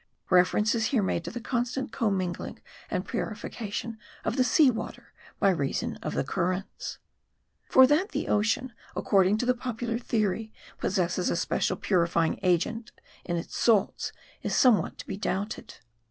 [0.31, 2.57] Reference is here made to the constant commingling
[2.89, 6.97] and purification of the sea water by reason of the currents.
[7.69, 12.91] For, that the ocean, according to the popular theory, possesses a special purifying agent
[13.25, 14.11] in its salts,
[14.41, 15.75] is somewhat to be doubted.